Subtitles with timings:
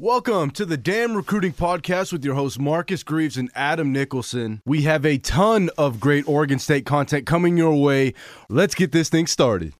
[0.00, 4.62] Welcome to the DAM Recruiting Podcast with your hosts Marcus Greaves and Adam Nicholson.
[4.64, 8.14] We have a ton of great Oregon State content coming your way.
[8.48, 9.74] Let's get this thing started.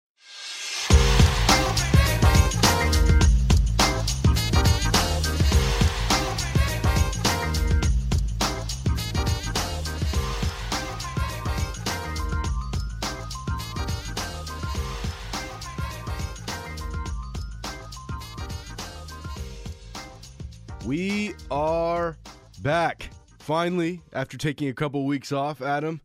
[22.62, 26.00] Back finally after taking a couple weeks off, Adam.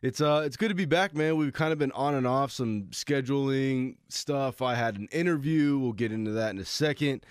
[0.00, 1.36] It's uh it's good to be back, man.
[1.36, 4.62] We've kind of been on and off some scheduling stuff.
[4.62, 5.78] I had an interview.
[5.78, 7.24] We'll get into that in a second.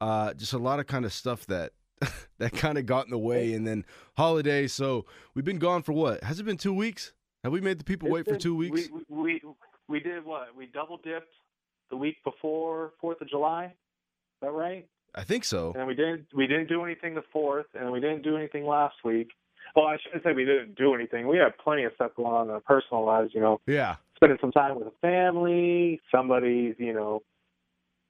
[0.00, 1.72] Uh just a lot of kind of stuff that
[2.38, 3.84] that kind of got in the way and then
[4.16, 4.66] holiday.
[4.66, 6.24] So, we've been gone for what?
[6.24, 7.12] Has it been 2 weeks?
[7.44, 8.88] Have we made the people wait for 2 weeks?
[8.90, 9.42] We, we
[9.88, 10.48] we did what?
[10.56, 11.32] We double dipped
[11.90, 13.66] the week before Fourth of July.
[13.66, 13.72] Is
[14.42, 14.86] that right?
[15.14, 15.72] I think so.
[15.76, 18.96] And we didn't we didn't do anything the fourth, and we didn't do anything last
[19.04, 19.30] week.
[19.76, 21.26] Well, I shouldn't say we didn't do anything.
[21.28, 23.30] We had plenty of stuff going on in our personal lives.
[23.34, 23.96] You know, Yeah.
[24.16, 26.00] spending some time with the family.
[26.10, 27.22] Somebody's you know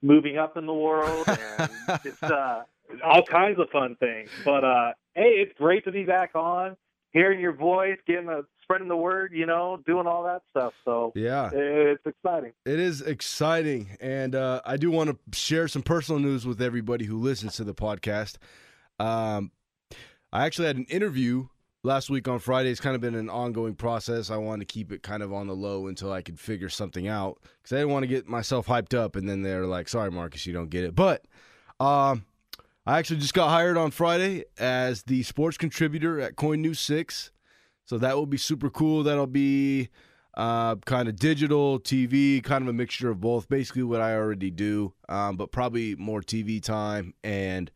[0.01, 1.25] moving up in the world,
[1.59, 1.69] and
[2.03, 2.63] it's uh,
[3.03, 4.29] all kinds of fun things.
[4.43, 6.75] But uh, hey, it's great to be back on,
[7.11, 9.31] hearing your voice, getting the spreading the word.
[9.33, 10.73] You know, doing all that stuff.
[10.83, 11.49] So Yeah.
[11.53, 12.51] it's exciting.
[12.65, 17.05] It is exciting, and uh, I do want to share some personal news with everybody
[17.05, 18.35] who listens to the podcast.
[18.99, 19.51] Um,
[20.33, 21.47] I actually had an interview
[21.83, 22.69] last week on Friday.
[22.71, 24.29] It's kind of been an ongoing process.
[24.29, 27.07] I wanted to keep it kind of on the low until I could figure something
[27.07, 30.11] out because I didn't want to get myself hyped up, and then they're like, "Sorry,
[30.11, 31.25] Marcus, you don't get it." But
[31.79, 32.25] um,
[32.85, 37.31] I actually just got hired on Friday as the sports contributor at KOIN News Six,
[37.85, 39.03] so that will be super cool.
[39.03, 39.89] That'll be
[40.35, 43.47] uh, kind of digital TV, kind of a mixture of both.
[43.47, 47.71] Basically, what I already do, um, but probably more TV time, and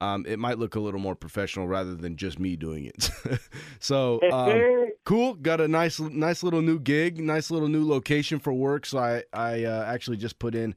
[0.00, 3.10] um, it might look a little more professional rather than just me doing it.
[3.80, 5.34] so um, cool.
[5.34, 8.86] Got a nice, nice little new gig, nice little new location for work.
[8.86, 10.74] So I, I uh, actually just put in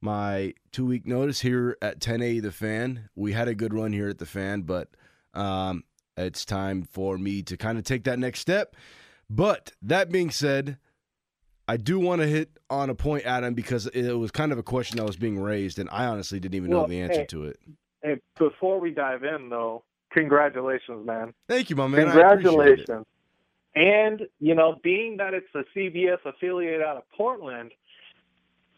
[0.00, 3.08] my two week notice here at 1080 The Fan.
[3.14, 4.88] We had a good run here at The Fan, but
[5.34, 5.84] um,
[6.16, 8.76] it's time for me to kind of take that next step.
[9.30, 10.78] But that being said,
[11.66, 14.62] I do want to hit on a point, Adam, because it was kind of a
[14.62, 17.44] question that was being raised, and I honestly didn't even know the answer hey, to
[17.44, 17.58] it.
[18.02, 21.32] Hey, before we dive in, though, congratulations, man.
[21.48, 22.08] Thank you, my man.
[22.08, 22.12] I it.
[22.12, 23.06] congratulations.
[23.74, 27.70] And, you know, being that it's a CBS affiliate out of Portland,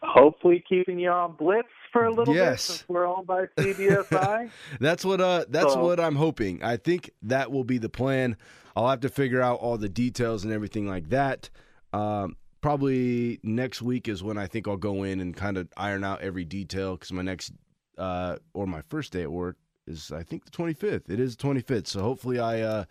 [0.07, 2.51] hopefully keeping you on Blitz for a little Yes.
[2.51, 4.51] bit since we're owned by CBSI.
[4.81, 6.63] That's what uh that's So- what I'm hoping.
[6.63, 8.37] I think that will be the plan.
[8.77, 11.51] I'll have to figure out all the details and everything like that.
[11.93, 16.03] Um probably next week is when I think I'll go in and kind of iron
[16.03, 17.53] out every detail cuz my next
[17.99, 19.57] uh or my first day at work
[19.87, 21.09] is I think the 25th.
[21.11, 21.87] It is the 25th.
[21.87, 22.85] So hopefully I uh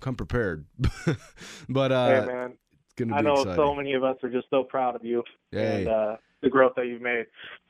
[0.00, 0.64] come prepared.
[1.68, 2.50] but uh hey, man,
[2.84, 3.54] it's going to I know exciting.
[3.56, 5.80] so many of us are just so proud of you Hey.
[5.82, 7.26] and uh, the growth that you've made.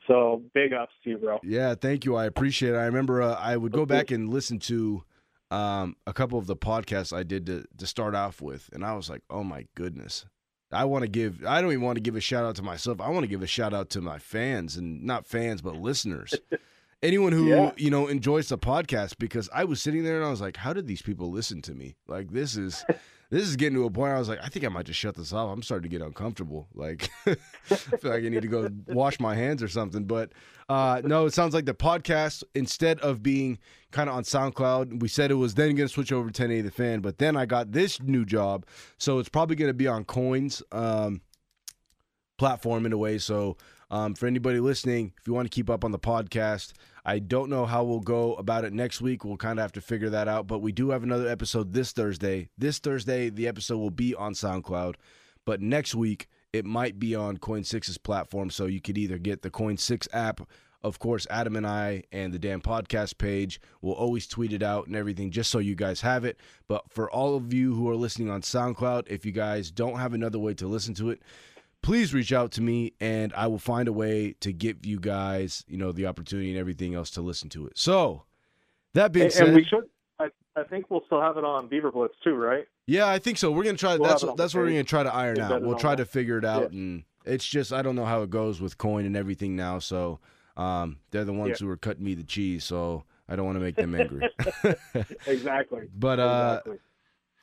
[0.07, 1.39] So big ups to you, bro.
[1.43, 2.15] Yeah, thank you.
[2.15, 2.77] I appreciate it.
[2.77, 5.03] I remember uh, I would go back and listen to
[5.51, 8.93] um, a couple of the podcasts I did to, to start off with, and I
[8.93, 10.25] was like, oh my goodness.
[10.71, 13.01] I want to give, I don't even want to give a shout out to myself.
[13.01, 16.35] I want to give a shout out to my fans and not fans, but listeners.
[17.01, 17.71] Anyone who, Yeah.
[17.77, 20.73] you know, enjoys the podcast because I was sitting there and I was like, how
[20.73, 21.95] did these people listen to me?
[22.07, 22.85] Like, this is.
[23.31, 24.99] This is getting to a point where I was like, I think I might just
[24.99, 25.53] shut this off.
[25.53, 26.67] I'm starting to get uncomfortable.
[26.73, 30.05] Like, I feel like I need to go wash my hands or something.
[30.05, 30.31] But
[30.67, 33.59] uh, no, it sounds like the podcast, instead of being
[33.91, 36.61] kind of on SoundCloud, we said it was then going to switch over to 1080
[36.61, 37.01] The Fan.
[37.01, 38.65] But then I got this new job.
[38.97, 41.21] So it's probably going to be on KOIN's um,
[42.39, 43.19] platform in a way.
[43.19, 43.57] So
[43.91, 46.73] um, for anybody listening, if you want to keep up on the podcast,
[47.09, 49.25] I don't know how we'll go about it next week.
[49.25, 50.45] We'll kind of have to figure that out.
[50.45, 52.49] But we do have another episode this Thursday.
[52.55, 54.93] This Thursday, the episode will be on SoundCloud.
[55.43, 58.51] But next week, it might be on KOIN Six's platform.
[58.51, 60.41] So you could either get the KOIN Six app.
[60.83, 64.85] Of course, Adam and I and the DAM podcast page will always tweet it out
[64.85, 66.37] and everything just so you guys have it.
[66.67, 70.13] But for all of you who are listening on SoundCloud, if you guys don't have
[70.13, 71.23] another way to listen to it,
[71.81, 75.63] please reach out to me and I will find a way to give you guys,
[75.67, 77.77] you know, the opportunity and everything else to listen to it.
[77.77, 78.23] So,
[78.93, 79.85] that being And, said, and we should.
[80.19, 82.65] I, I think we'll still have it on Beaver Blitz too, right?
[82.87, 83.51] yeah, I think so.
[83.51, 83.95] We're gonna try.
[83.97, 85.61] We'll that's have that's what we're gonna try to iron out.
[85.61, 86.79] We'll try to figure it out, Yeah.
[86.79, 89.77] and it's just I don't know how it goes with KOIN and everything now.
[89.79, 90.19] So,
[90.57, 91.67] um, they're the ones Yeah.
[91.67, 92.63] who are cutting me the cheese.
[92.65, 94.27] So I don't want to make them angry.
[95.27, 95.87] Exactly.
[95.95, 96.79] but uh, exactly.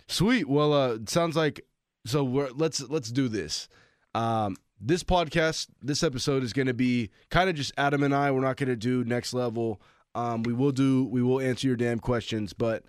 [0.09, 0.49] Sweet.
[0.49, 1.65] Well, uh, sounds like
[2.05, 2.25] so.
[2.25, 3.69] We're let's let's do this.
[4.17, 8.31] Um, this podcast, this episode is going to be kind of just Adam and I.
[8.31, 9.81] We're not going to do next level.
[10.15, 12.85] Um, we will do we will answer your DAM questions, but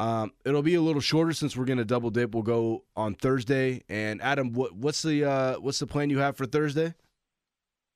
[0.00, 2.34] um, it'll be a little shorter since we're gonna double dip.
[2.34, 3.84] We'll go on Thursday.
[3.88, 6.94] And Adam, what, what's the uh, what's the plan you have for Thursday?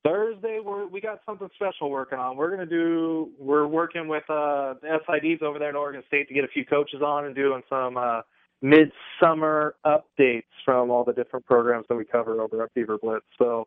[0.04, 2.36] Thursday, we're we got something special working on.
[2.36, 3.32] We're gonna do.
[3.40, 6.64] We're working with uh, the SIDs over there at Oregon State to get a few
[6.64, 8.20] coaches on and doing some uh,
[8.62, 13.24] midsummer updates from all the different programs that we cover over at Beaver Blitz.
[13.38, 13.66] So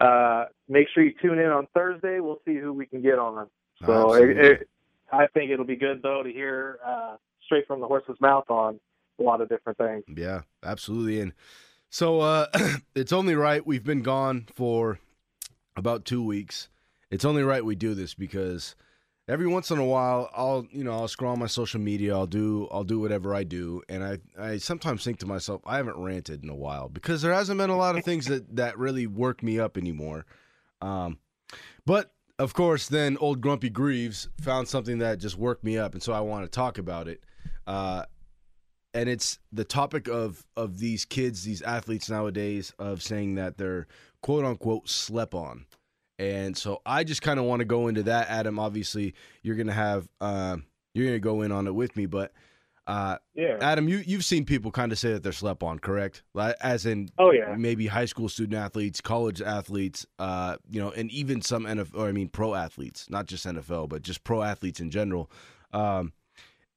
[0.00, 2.20] uh, make sure you tune in on Thursday.
[2.20, 3.48] We'll see who we can get on.
[3.84, 4.68] So it, it,
[5.12, 8.78] I think it'll be good though to hear uh, straight from the horse's mouth on
[9.18, 10.04] a lot of different things.
[10.08, 11.20] Yeah, absolutely.
[11.20, 11.32] And
[11.90, 12.46] so uh,
[12.94, 14.98] it's only right we've been gone for
[15.76, 16.68] about two weeks.
[17.10, 18.74] It's only right we do this because
[19.28, 22.26] every once in a while I'll you know I'll scroll on my social media I'll
[22.26, 25.96] do I'll do whatever I do and I I sometimes think to myself I haven't
[25.96, 29.06] ranted in a while because there hasn't been a lot of things that that really
[29.06, 30.26] work me up anymore.
[30.80, 31.18] Um
[31.86, 36.02] but of course then old grumpy Greaves found something that just worked me up and
[36.02, 37.22] so I want to talk about it.
[37.66, 38.04] Uh
[38.94, 43.86] and it's the topic of of these kids these athletes nowadays of saying that they're
[44.20, 45.64] quote unquote slept on
[46.22, 48.58] and so I just kind of want to go into that, Adam.
[48.58, 50.56] Obviously, you're gonna have uh,
[50.94, 52.32] you're gonna go in on it with me, but
[52.86, 56.22] uh, yeah, Adam, you you've seen people kind of say that they're slept on, correct?
[56.60, 61.10] As in, oh yeah, maybe high school student athletes, college athletes, uh, you know, and
[61.10, 64.78] even some NFL, or I mean, pro athletes, not just NFL, but just pro athletes
[64.78, 65.28] in general.
[65.72, 66.12] Um,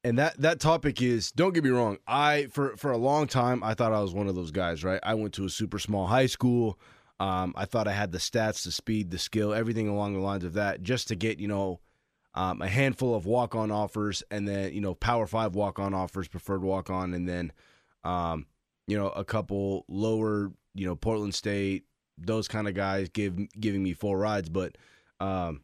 [0.03, 3.63] and that that topic is don't get me wrong i for for a long time
[3.63, 6.05] i thought i was one of those guys right i went to a super small
[6.05, 6.79] high school
[7.19, 10.43] um, I thought I had the stats, the speed, the skill, everything along the lines
[10.43, 11.79] of that, just to get you know
[12.33, 15.93] um, a handful of walk on offers, and then you know Power Five walk on
[15.93, 17.51] offers, preferred walk on, and then
[18.03, 18.45] um,
[18.87, 21.85] you know a couple lower, you know Portland State,
[22.17, 24.77] those kind of guys give giving me full rides, but
[25.21, 25.61] um,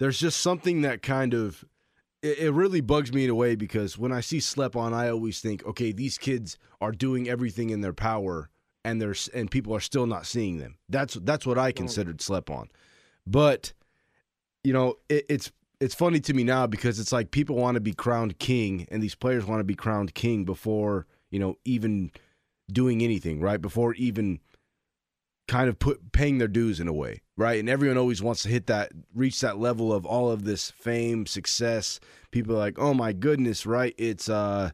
[0.00, 1.64] there's just something that kind of
[2.22, 5.10] it, it really bugs me in a way because when I see slep on, I
[5.10, 8.50] always think, okay, these kids are doing everything in their power
[8.84, 10.76] and there's and people are still not seeing them.
[10.88, 12.68] That's that's what I considered slept on.
[13.26, 13.72] But
[14.62, 17.80] you know, it, it's it's funny to me now because it's like people want to
[17.80, 22.10] be crowned king and these players want to be crowned king before, you know, even
[22.72, 23.60] doing anything, right?
[23.60, 24.40] Before even
[25.46, 27.60] kind of put paying their dues in a way, right?
[27.60, 31.26] And everyone always wants to hit that reach that level of all of this fame,
[31.26, 32.00] success.
[32.30, 33.94] People are like, "Oh my goodness, right?
[33.98, 34.70] It's uh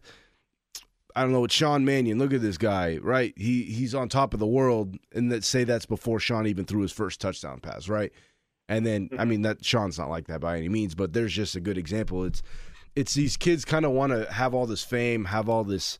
[1.16, 2.18] I don't know, with Sean Mannion.
[2.18, 3.32] Look at this guy, right?
[3.36, 6.82] He he's on top of the world, and that say that's before Sean even threw
[6.82, 8.12] his first touchdown pass, right?
[8.68, 11.56] And then I mean that Sean's not like that by any means, but there's just
[11.56, 12.24] a good example.
[12.24, 12.42] It's
[12.96, 15.98] it's these kids kind of want to have all this fame, have all this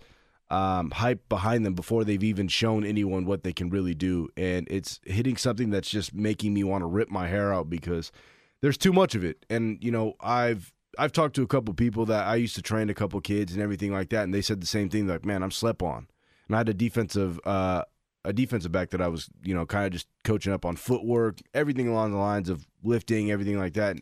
[0.51, 4.67] um, hype behind them before they've even shown anyone what they can really do, and
[4.71, 8.13] it's hitting something that's just making me want to rip my hair out because
[8.61, 9.45] there's too much of it.
[9.49, 12.91] And you know, I've I've talked to a couple people that I used to train
[12.91, 15.07] a couple kids and everything like that, and they said the same thing.
[15.07, 16.09] Like, man, I'm slept on.
[16.47, 17.85] And I had a defensive uh,
[18.25, 21.39] a defensive back that I was, you know, kind of just coaching up on footwork,
[21.55, 23.97] everything along the lines of lifting, everything like that.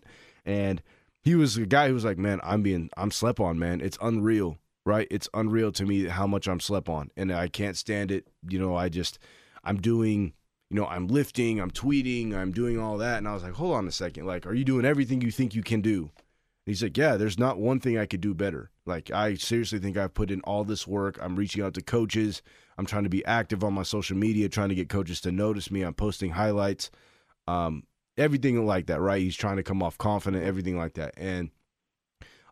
[0.44, 0.82] And
[1.22, 3.80] he was a guy who was like, man, I'm being I'm slept on, man.
[3.80, 5.06] It's unreal, right?
[5.10, 8.26] It's unreal to me how much I'm slept on, and I can't stand it.
[8.48, 9.18] You know, I just
[9.62, 10.32] I'm doing
[10.70, 13.18] you know, I'm lifting, I'm tweeting, I'm doing all that.
[13.18, 14.26] And I was like, hold on a second.
[14.26, 16.10] Like, are you doing everything you think you can do?
[16.70, 18.70] He's like, yeah, there's not one thing I could do better.
[18.84, 21.18] Like, I seriously think I've put in all this work.
[21.20, 22.42] I'm reaching out to coaches.
[22.76, 25.70] I'm trying to be active on my social media, trying to get coaches to notice
[25.70, 25.82] me.
[25.82, 26.90] I'm posting highlights,
[27.46, 27.84] um,
[28.16, 29.20] everything like that, right?
[29.20, 31.14] He's trying to come off confident, everything like that.
[31.16, 31.50] And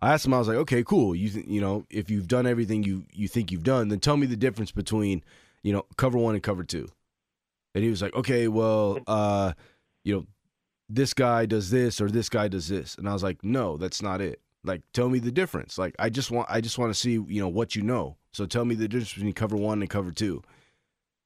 [0.03, 1.15] I asked him, I was like, okay, cool.
[1.15, 4.17] You th- you know, if you've done everything you you think you've done, then tell
[4.17, 5.25] me the difference between
[5.63, 6.89] you know cover one and cover two.
[7.75, 9.53] And he was like, okay, well, uh,
[10.05, 10.27] you know,
[10.89, 12.95] this guy does this or this guy does this.
[12.97, 14.41] And i was like no that's not it.
[14.65, 15.79] Like tell me the difference.
[15.79, 18.17] Like i just want i just want to see you know what you know.
[18.33, 20.43] So tell me the difference between cover one and cover two.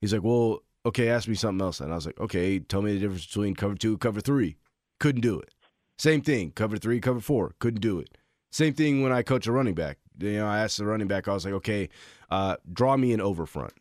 [0.00, 1.80] He's like well okay ask me something else.
[1.80, 4.56] And i was like okay tell me the difference between cover two cover three.
[4.98, 5.52] Couldn't do it.
[5.98, 7.54] Same thing cover three cover four.
[7.58, 8.16] Couldn't do it.
[8.50, 9.98] Same thing when i coach a running back.
[10.18, 11.88] You know i asked the running back i was like okay
[12.30, 13.72] uh, draw me an over front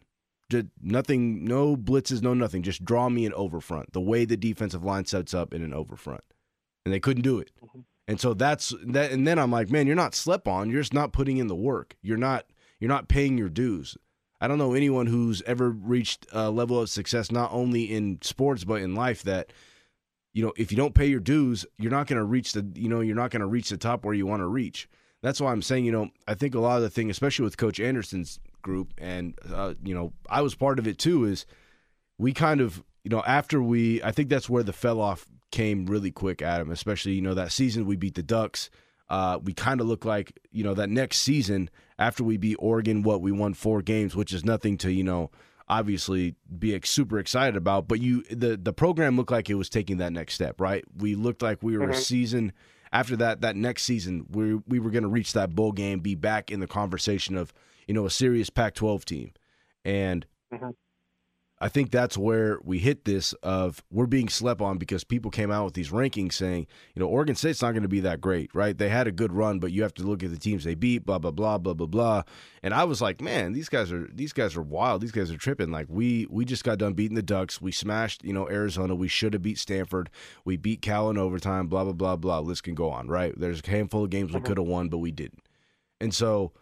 [0.49, 2.63] just nothing, no blitzes, no nothing.
[2.63, 3.93] Just draw me an over front.
[3.93, 6.23] The way the defensive line sets up in an over front,
[6.85, 7.51] and they couldn't do it.
[7.63, 7.79] Mm-hmm.
[8.07, 9.11] And so that's that.
[9.11, 10.69] And then I'm like, man, you're not slept on.
[10.69, 11.95] You're just not putting in the work.
[12.01, 12.45] You're not.
[12.79, 13.97] You're not paying your dues.
[14.41, 18.63] I don't know anyone who's ever reached a level of success, not only in sports
[18.63, 19.51] but in life, that
[20.33, 22.87] you know, if you don't pay your dues, you're not going to reach the, you
[22.87, 24.87] know, you're not going to reach the top where you want to reach.
[25.21, 27.57] That's why I'm saying, you know, I think a lot of the thing, especially with
[27.57, 31.25] Coach Andersen's group, and uh, you know I was part of it too.
[31.25, 31.45] Is
[32.17, 35.85] we kind of you know, after we, I think that's where the fell off came
[35.85, 36.69] really quick, Adam.
[36.71, 38.69] Especially you know that season we beat the Ducks.
[39.09, 43.03] Uh, we kind of look like you know that next season after we beat Oregon,
[43.03, 45.31] what we won four games, which is nothing to you know
[45.67, 47.87] obviously be super excited about.
[47.87, 50.83] But you the the program looked like it was taking that next step, right?
[50.95, 51.93] We looked like we were mm-hmm.
[51.93, 52.53] a season
[52.91, 56.15] after that that next season we we were going to reach that bowl game, be
[56.15, 57.53] back in the conversation of
[57.89, 59.31] you know a serious Pac-12 team,
[59.83, 60.25] and.
[60.53, 60.69] Mm-hmm.
[61.61, 65.51] I think that's where we hit this of we're being slept on because people came
[65.51, 68.49] out with these rankings saying, you know, Oregon State's not going to be that great,
[68.55, 68.77] right?
[68.77, 71.05] They had a good run, but you have to look at the teams they beat,
[71.05, 72.23] blah blah blah blah blah blah.
[72.63, 75.01] And I was like, man, these guys are these guys are wild.
[75.01, 75.69] These guys are tripping.
[75.69, 77.59] Like we we just got done beating the Ducks.
[77.59, 78.95] We smashed, you know, Arizona.
[78.95, 80.09] We should have beat Stanford.
[80.45, 81.67] We beat Cal in overtime.
[81.67, 82.39] Blah blah blah blah.
[82.39, 83.37] List can go on, right?
[83.37, 84.47] There's a handful of games we mm-hmm.
[84.47, 85.43] could have won, but we didn't.
[85.99, 86.53] And so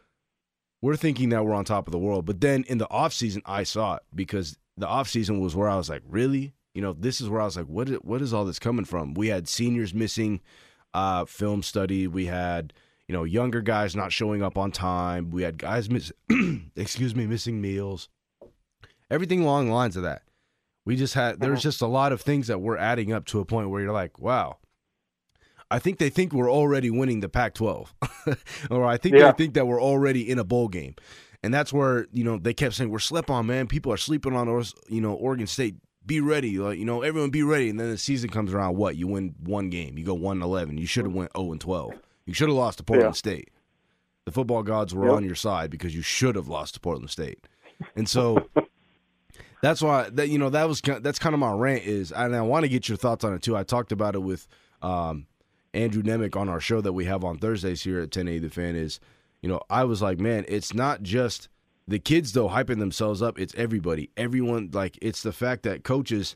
[0.82, 2.26] we're thinking that we're on top of the world.
[2.26, 5.76] But then in the offseason, I saw it because the off season was where I
[5.76, 6.54] was like, really?
[6.74, 8.86] You know, this is where I was like, what is, what is all this coming
[8.86, 9.16] from?
[9.16, 10.42] We had seniors missing
[10.94, 12.08] uh, film study.
[12.08, 12.74] We had,
[13.08, 15.32] you know, younger guys not showing up on time.
[15.32, 16.12] We had guys miss,
[16.76, 18.10] excuse me, missing meals.
[19.10, 20.24] Everything along the lines of that.
[20.86, 21.62] We just had there's uh-huh.
[21.62, 24.20] just a lot of things that were adding up to a point where you're like,
[24.20, 24.58] wow.
[25.70, 27.88] I think they think we're already winning the Pac-12,
[28.72, 29.32] or I think yeah.
[29.32, 30.96] they think that we're already in a bowl game.
[31.44, 33.68] And that's where, you know, they kept saying, we're slept on, man.
[33.68, 35.76] People are sleeping on us, you know, Oregon State.
[36.06, 36.58] Be ready.
[36.58, 37.70] Like, you know, everyone be ready.
[37.70, 38.96] And then the season comes around, what?
[38.96, 39.98] You win one game.
[39.98, 40.78] You go 1 11.
[40.78, 41.94] You should have went 0 and 12.
[42.26, 43.18] You should have lost to Portland yeah.
[43.18, 43.50] State.
[44.26, 45.16] The football gods were yep.
[45.16, 47.46] on your side because you should have lost to Portland State.
[47.96, 48.50] And so
[49.62, 52.42] that's why that you know that was that's kind of my rant is and I
[52.42, 53.56] want to get your thoughts on it too.
[53.56, 54.48] I talked about it with
[54.82, 55.28] um,
[55.74, 58.76] Andrew Nemec on our show that we have on Thursdays here at 1080 The Fan
[58.76, 59.00] is–
[59.42, 61.50] you know, I was like, man, it's not just
[61.88, 63.40] the kids though hyping themselves up.
[63.40, 64.10] It's everybody.
[64.18, 66.36] Everyone like it's the fact that coaches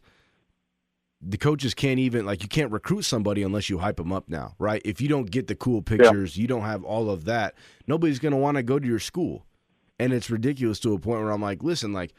[1.21, 4.55] the coaches can't even like you can't recruit somebody unless you hype them up now,
[4.59, 4.81] right?
[4.85, 6.41] If you don't get the cool pictures, yeah.
[6.41, 7.55] you don't have all of that,
[7.87, 9.45] nobody's going to want to go to your school.
[9.99, 12.13] And it's ridiculous to a point where I'm like, listen, like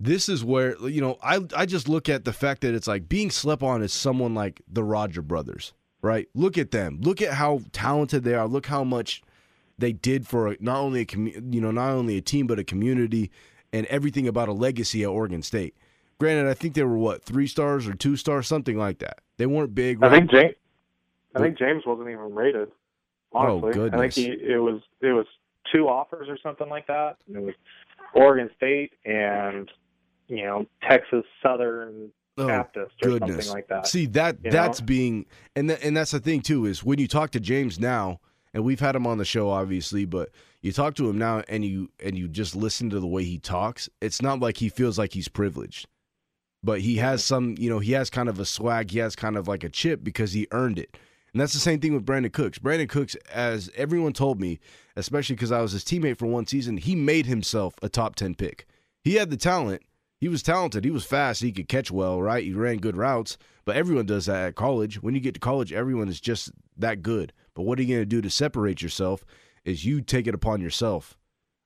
[0.00, 3.08] this is where you know, I I just look at the fact that it's like
[3.08, 6.28] being slept on is someone like the Roger brothers, right?
[6.34, 7.00] Look at them.
[7.02, 8.46] Look at how talented they are.
[8.46, 9.22] Look how much
[9.78, 12.64] they did for not only a commu- you know not only a team but a
[12.64, 13.30] community
[13.72, 15.74] and everything about a legacy at Oregon State.
[16.18, 19.20] Granted, I think they were what three stars or two stars, something like that.
[19.38, 20.00] They weren't big.
[20.00, 20.12] Right?
[20.12, 20.54] I think James.
[21.34, 22.70] I think James wasn't even rated.
[23.32, 23.98] Honestly, oh goodness!
[23.98, 25.26] I think he it was it was
[25.72, 27.16] two offers or something like that.
[27.26, 27.54] It was
[28.14, 29.70] Oregon State and
[30.28, 33.46] you know Texas Southern oh, Baptist or goodness.
[33.46, 33.86] something like that.
[33.86, 34.86] See that that's know?
[34.86, 38.20] being and th- and that's the thing too is when you talk to James now
[38.54, 41.64] and we've had him on the show obviously but you talk to him now and
[41.64, 44.98] you and you just listen to the way he talks it's not like he feels
[44.98, 45.86] like he's privileged
[46.62, 49.36] but he has some you know he has kind of a swag he has kind
[49.36, 50.96] of like a chip because he earned it
[51.32, 52.58] and that's the same thing with Brandin Cooks.
[52.58, 54.60] Brandin Cooks, as everyone told me,
[54.96, 58.34] especially because I was his teammate for one season, he made himself a top 10
[58.34, 58.66] pick.
[59.02, 59.82] He had the talent.
[60.22, 60.84] He was talented.
[60.84, 61.42] He was fast.
[61.42, 62.44] He could catch well, right?
[62.44, 63.36] He ran good routes.
[63.64, 65.02] But everyone does that at college.
[65.02, 67.32] When you get to college, everyone is just that good.
[67.54, 69.24] But what are you going to do to separate yourself?
[69.64, 71.18] Is you take it upon yourself,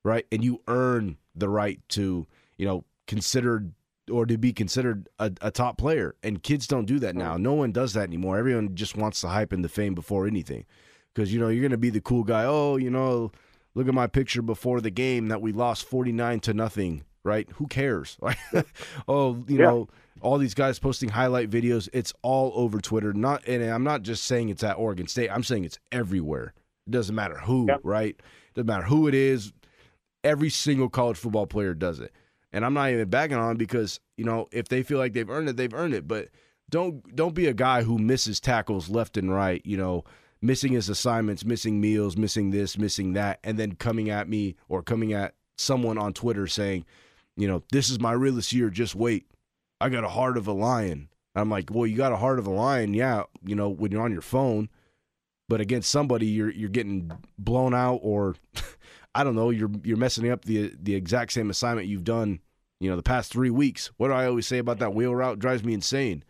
[0.03, 0.25] right?
[0.31, 2.25] And you earn the right to,
[2.57, 3.73] you know, considered
[4.11, 6.15] or to be considered a, a top player.
[6.23, 7.37] And kids don't do that now.
[7.37, 8.39] No one does that anymore.
[8.39, 10.65] Everyone just wants the hype and the fame before anything.
[11.13, 12.45] Because, you know, you're going to be the cool guy.
[12.45, 13.31] Oh, you know,
[13.75, 17.49] look at my picture before the game that we lost 49 to nothing, right?
[17.55, 18.17] Who cares?
[19.07, 19.65] oh, you yeah.
[19.65, 19.87] know
[20.21, 21.89] all these guys posting highlight videos.
[21.93, 23.13] It's all over Twitter.
[23.13, 25.29] Not and I'm not just saying it's at Oregon State.
[25.29, 26.53] I'm saying it's everywhere.
[26.87, 27.81] It doesn't matter who, yep.
[27.83, 28.15] right?
[28.15, 29.53] It doesn't matter who it is.
[30.23, 32.11] Every single college football player does it.
[32.51, 35.49] And I'm not even bagging on because, you know, if they feel like they've earned
[35.49, 36.07] it, they've earned it.
[36.07, 36.29] But
[36.69, 40.03] don't don't be a guy who misses tackles left and right, you know,
[40.41, 44.81] missing his assignments, missing meals, missing this, missing that, and then coming at me or
[44.81, 46.85] coming at someone on Twitter saying,
[47.37, 49.27] you know, this is my realest year, just wait.
[49.79, 51.09] I got a heart of a lion.
[51.35, 54.01] I'm like, well, you got a heart of a lion, yeah, you know, when you're
[54.01, 54.69] on your phone,
[55.47, 58.35] but against somebody you're you're getting blown out or
[59.15, 62.39] I don't know, you're you're messing up the the exact same assignment you've done,
[62.79, 63.91] you know, the past 3 weeks.
[63.97, 66.23] What do I always say about that wheel route drives me insane.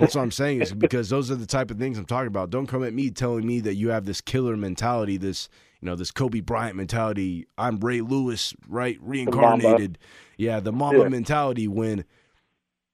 [0.00, 2.50] That's what I'm saying is because those are the type of things I'm talking about.
[2.50, 5.50] Don't come at me telling me that you have this killer mentality, this
[5.82, 7.46] you know, this Kobe Bryant mentality.
[7.58, 8.96] I'm Ray Lewis, right?
[9.02, 9.98] Reincarnated.
[10.38, 11.08] Yeah, the mama yeah.
[11.08, 12.04] mentality when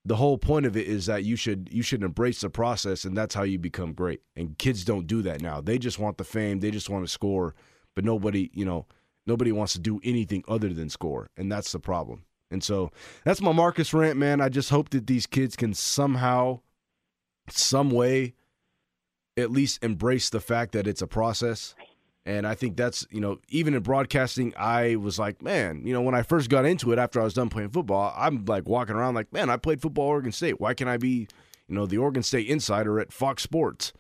[0.05, 3.17] the whole point of it is that you should you should embrace the process and
[3.17, 6.25] that's how you become great and kids don't do that now they just want the
[6.25, 7.55] fame they just want to score
[7.95, 8.87] but nobody you know
[9.27, 12.91] nobody wants to do anything other than score and that's the problem And so
[13.25, 14.41] that's my Marcus rant, man.
[14.41, 16.61] I just hope that these kids can somehow,
[17.51, 18.35] some way,
[19.37, 21.75] at least embrace the fact that it's a process.
[22.29, 26.03] And I think that's, you know, even in broadcasting, I was like, man, you know,
[26.03, 28.97] when I first got into it after I was done playing football, I'm like walking
[28.97, 30.61] around like, man, I played football at Oregon State.
[30.61, 31.27] Why can't I be,
[31.69, 33.95] you know, the Oregon State insider at Fox Sports?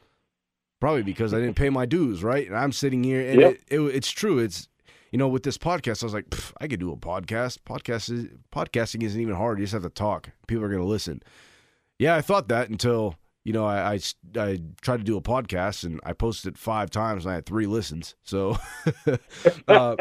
[0.78, 2.46] Probably because I didn't pay my dues, right?
[2.46, 3.52] And I'm sitting here, and Yep.
[3.52, 4.38] it, it, it's true.
[4.38, 4.68] It's
[5.10, 6.26] you know, with this podcast, I was like,
[6.60, 7.60] I could do a podcast.
[7.66, 9.58] Podcast is podcasting isn't even hard.
[9.58, 10.28] You just have to talk.
[10.46, 11.22] People are going to listen.
[11.98, 13.14] Yeah, I thought that until
[13.48, 14.00] you know I, I
[14.36, 17.46] I tried to do a podcast and I posted it five times and I had
[17.46, 18.14] three listens.
[18.22, 18.58] So,
[19.68, 19.96] uh,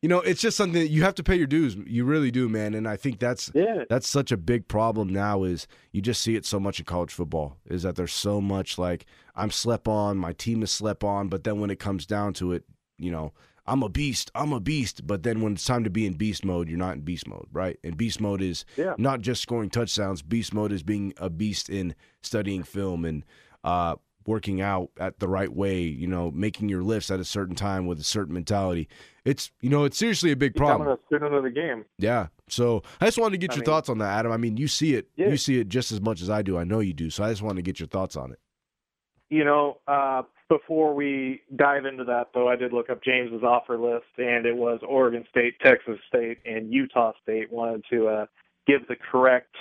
[0.00, 1.74] you know, it's just something that you have to pay your dues.
[1.86, 2.72] You really do, man.
[2.72, 3.82] And I think that's Yeah.
[3.90, 7.12] that's such a big problem now is you just see it so much in college
[7.12, 11.28] football is that there's so much like I'm slept on, my team is slept on,
[11.28, 12.62] but then when it comes down to it,
[12.96, 13.32] you know,
[13.66, 16.44] I'm a beast, I'm a beast, but then when it's time to be in beast
[16.44, 17.78] mode, you're not in beast mode, right?
[17.82, 18.94] And beast mode is Yeah.
[18.98, 20.20] not just scoring touchdowns.
[20.22, 23.24] Beast mode is being a beast in studying film and
[23.64, 27.54] uh working out at the right way, you know, making your lifts at a certain
[27.54, 28.88] time with a certain mentality.
[29.24, 30.88] It's you know, it's seriously a big problem.
[30.88, 31.84] Of the game.
[31.98, 32.28] Yeah.
[32.48, 34.32] So I just wanted to get I your mean- thoughts on that, Adam.
[34.32, 35.08] I mean, you see it.
[35.16, 35.28] Yeah.
[35.28, 36.58] You see it just as much as I do.
[36.58, 37.08] I know you do.
[37.10, 38.38] So I just wanted to get your thoughts on it.
[39.30, 43.78] You know, uh, before we dive into that, though, I did look up James's offer
[43.78, 48.26] list, and it was Oregon State, Texas State, and Utah State wanted to uh,
[48.66, 49.54] give the correct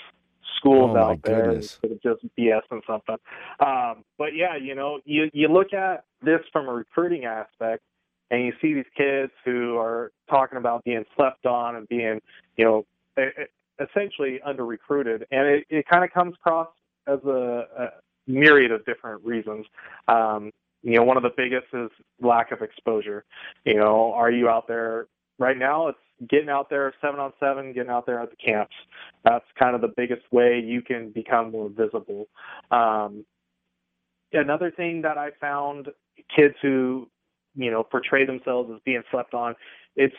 [0.58, 1.80] schools Oh, out there goodness.
[1.84, 3.16] instead of just BS and something.
[3.60, 7.84] Um, but yeah, you know, you you look at this from a recruiting aspect,
[8.32, 12.22] and you see these kids who are talking about being slept on and being,
[12.58, 12.86] you know,
[13.80, 16.70] essentially under recruited, and it, it kind of comes across
[17.08, 17.88] as a, a
[18.28, 19.66] myriad of different reasons.
[20.08, 20.52] Um,
[20.84, 21.90] you know, one of the biggest is
[22.22, 23.24] lack of exposure.
[23.66, 25.08] You know, are you out there
[25.40, 25.88] right now?
[25.88, 25.98] It's
[26.30, 28.76] getting out there seven on seven, getting out there at the camps.
[29.24, 32.28] That's kind of the biggest way you can become more visible.
[32.70, 33.26] Um,
[34.34, 35.88] another thing that I found
[36.36, 37.10] kids who,
[37.56, 39.56] you know, portray themselves as being slept on,
[39.96, 40.16] it's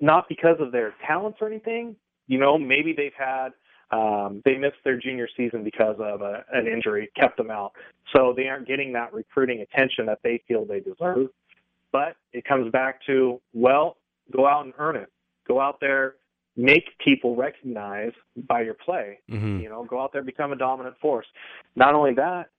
[0.00, 1.96] not because of their talents or anything.
[2.26, 3.50] You know, maybe they've had
[3.90, 7.72] um, they missed their junior season because of a, an injury, kept them out.
[8.14, 11.28] So they aren't getting that recruiting attention that they feel they deserve.
[11.90, 13.96] But it comes back to, well,
[14.30, 15.10] go out and earn it.
[15.46, 16.16] Go out there,
[16.56, 18.12] make people recognize
[18.46, 19.20] by your play.
[19.30, 19.60] Mm-hmm.
[19.60, 21.26] You know, go out there, become a dominant force.
[21.76, 22.50] Not only that,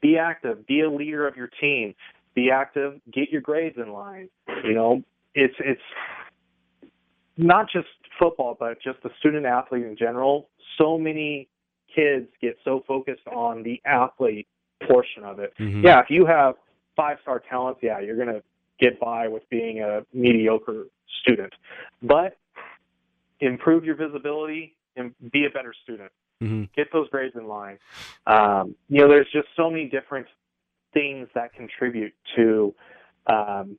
[0.00, 1.94] be active, be a leader of your team,
[2.34, 4.28] be active, get your grades in line.
[4.64, 5.02] You know,
[5.34, 5.80] it's it's
[7.36, 10.48] not just football, but just the student athlete in general.
[10.78, 11.48] So many
[11.94, 14.46] kids get so focused on the athlete
[14.86, 15.54] portion of it.
[15.58, 15.84] Mm-hmm.
[15.84, 16.54] Yeah, if you have
[16.96, 18.42] five star talents, yeah, you're gonna
[18.80, 20.84] get by with being a mediocre
[21.22, 21.52] student.
[22.02, 22.36] But
[23.40, 26.10] improve your visibility and be a better student.
[26.42, 26.64] Mm-hmm.
[26.74, 27.78] Get those grades in line.
[28.26, 30.26] Um, you know, there's just so many different
[30.92, 32.74] things that contribute to
[33.26, 33.78] um,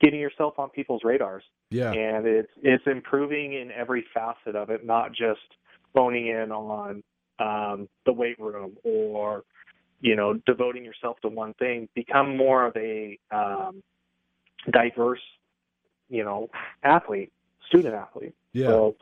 [0.00, 1.92] getting yourself on people's radars Yeah.
[1.92, 5.40] and it's it's improving in every facet of it, not just
[5.94, 7.02] phoning in on
[7.38, 9.44] um, the weight room or
[10.00, 11.88] you know devoting yourself to one thing.
[11.94, 13.82] Become more of a um,
[14.70, 15.20] diverse,
[16.08, 16.48] you know,
[16.82, 17.32] athlete,
[17.68, 18.34] student athlete.
[18.52, 18.66] Yeah.
[18.66, 18.96] So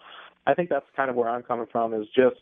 [0.47, 2.37] I think that's kind of where I'm coming from is just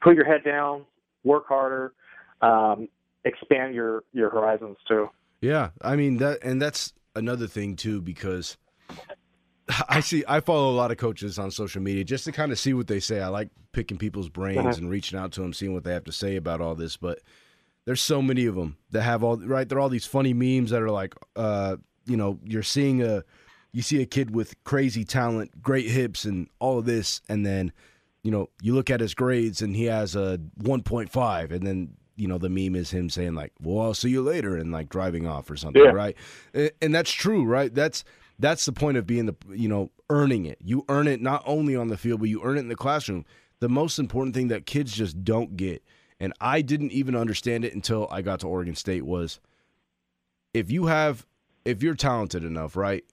[0.00, 0.84] put your head down,
[1.24, 1.92] work harder,
[2.40, 2.88] um,
[3.24, 5.08] expand your your horizons too.
[5.40, 8.56] Yeah, I mean that, and that's another thing too because
[9.88, 12.58] I see I follow a lot of coaches on social media just to kind of
[12.58, 13.20] see what they say.
[13.20, 14.74] I like picking people's brains Uh-huh.
[14.76, 16.96] and reaching out to them, seeing what they have to say about all this.
[16.96, 17.18] But
[17.84, 19.68] there's so many of them that have all right.
[19.68, 21.76] There are all these funny memes that are like, uh,
[22.06, 23.24] you know, you're seeing a,
[23.72, 27.72] you see a kid with crazy talent, great hips, and all of this, and then,
[28.22, 32.26] you know, you look at his grades and he has a 1.5, and then you
[32.28, 35.26] know the meme is him saying like, "Well, I'll see you later," and like driving
[35.26, 35.90] off or something, Yeah.
[35.90, 36.16] right?
[36.54, 37.72] And, and that's true, right?
[37.74, 38.04] That's
[38.38, 40.58] that's the point of being the you know earning it.
[40.62, 43.24] You earn it not only on the field, but you earn it in the classroom.
[43.60, 45.82] The most important thing that kids just don't get,
[46.20, 49.40] and I didn't even understand it until I got to Oregon State was
[50.54, 51.26] if you have
[51.64, 53.04] if you're talented enough, right?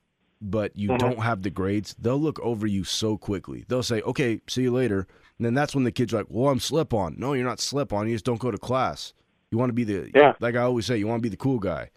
[0.41, 0.97] But you Mhm.
[0.99, 3.63] don't have the grades, they'll look over you so quickly.
[3.67, 6.49] They'll say, "Okay, see you later," and then that's when the kids are like, "Well,
[6.51, 8.07] I'm slip on." No, you're not slip on.
[8.07, 9.13] You just don't go to class.
[9.51, 10.33] You want to be the Yeah.
[10.39, 11.89] like I always say, you want to be the cool guy.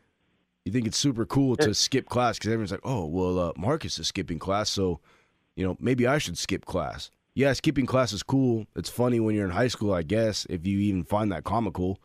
[0.65, 3.99] You think it's super cool to skip class because everyone's like, "Oh, well, uh, Marcus
[3.99, 5.01] is skipping class, so
[5.55, 8.67] you know maybe I should skip class." Yeah, skipping class is cool.
[8.75, 11.99] It's funny when you're in high school, I guess, if you even find that comical.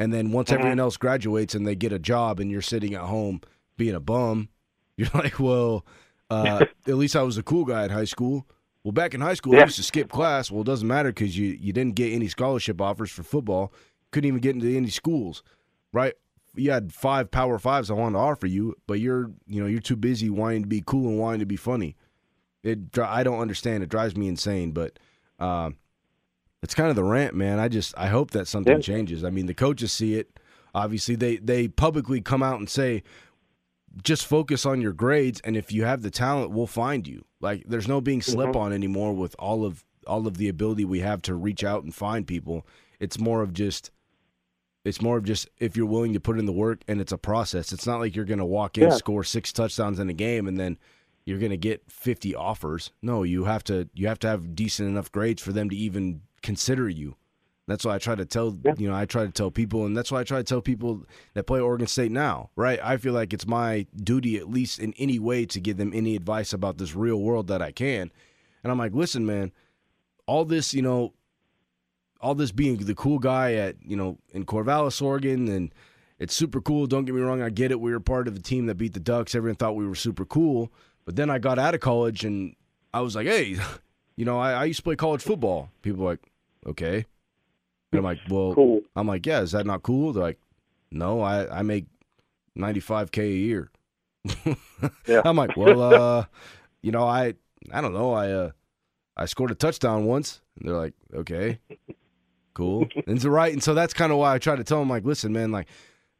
[0.00, 0.54] And then once Mhm.
[0.54, 3.40] everyone else graduates and they get a job and you're sitting at home
[3.76, 4.48] being a bum,
[4.96, 5.86] you're like, well,
[6.30, 8.48] uh, at least I was a cool guy at high school.
[8.84, 9.60] Well, back in high school, Yeah.
[9.60, 10.50] I used to skip class.
[10.50, 13.72] Well, it doesn't matter because you you didn't get any scholarship offers for football.
[14.12, 15.42] Couldn't even get into any schools,
[15.92, 16.14] right?
[16.54, 19.80] You had five Power Fives I wanted to offer you, but you're you know you're
[19.80, 21.96] too busy wanting to be cool and wanting to be funny.
[22.62, 23.82] It I don't understand.
[23.82, 24.98] It drives me insane, but.
[25.40, 25.76] Um,
[26.62, 27.58] it's kind of the rant, man.
[27.58, 28.80] I just I hope that something Yeah.
[28.80, 29.22] changes.
[29.22, 30.38] I mean, the coaches see it.
[30.74, 33.02] Obviously, they they publicly come out and say,
[34.02, 37.24] just focus on your grades, and if you have the talent, we'll find you.
[37.40, 38.56] Like, there's no being slip Mhm.
[38.56, 41.94] on anymore with all of all of the ability we have to reach out and
[41.94, 42.66] find people.
[43.00, 43.90] It's more of just.
[44.84, 47.16] It's more of just if you're willing to put in the work and it's a
[47.16, 47.72] process.
[47.72, 48.96] It's not like you're going to walk in, Yeah.
[48.96, 50.76] score six touchdowns in a game, and then
[51.24, 52.92] you're going to get 50 offers.
[53.00, 56.20] No, you have to you have to have decent enough grades for them to even
[56.42, 57.16] consider you.
[57.66, 58.74] That's why I try to tell Yeah.
[58.76, 61.04] you know I try to tell people, and that's why I try to tell people
[61.34, 62.50] that play Oregon State now.
[62.56, 62.78] Right?
[62.82, 66.14] I feel like it's my duty, at least in any way, to give them any
[66.16, 68.10] advice about this real world that I can.
[68.62, 69.52] And I'm like, listen, man,
[70.26, 71.12] all this, you know,
[72.20, 75.74] all this being the cool guy at you know in Corvallis, Oregon, and
[76.18, 76.86] it's super cool.
[76.86, 77.80] Don't get me wrong, I get it.
[77.80, 79.34] We were part of the team that beat the Ducks.
[79.34, 80.72] Everyone thought we were super cool.
[81.04, 82.54] But then I got out of college and
[82.94, 83.56] I was like, hey,
[84.16, 85.70] you know, I, I used to play college football.
[85.82, 86.30] People were like,
[86.66, 87.04] okay.
[87.96, 88.80] And I'm like, well, Cool.
[88.96, 90.12] I'm like, yeah, is that not cool?
[90.12, 90.40] They're like,
[90.90, 91.86] no, I, I make
[92.58, 93.70] 95K a year.
[95.06, 95.22] Yeah.
[95.24, 96.24] I'm like, well, uh,
[96.82, 97.34] you know, I,
[97.72, 98.12] I don't know.
[98.12, 98.50] I, uh,
[99.16, 100.40] I scored a touchdown once.
[100.58, 101.58] And they're like, okay,
[102.54, 102.86] cool.
[103.06, 103.52] and so, right.
[103.52, 105.68] And so that's kind of why I try to tell them, like, listen, man, like,